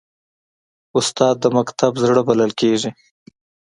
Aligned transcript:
استاد 0.97 1.35
د 1.41 1.45
مکتب 1.57 1.91
زړه 2.03 2.21
بلل 2.27 2.51
کېږي. 2.61 2.89